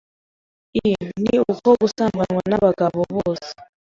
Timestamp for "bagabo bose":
2.69-3.51